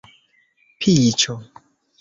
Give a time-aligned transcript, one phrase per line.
[0.81, 1.37] piĉo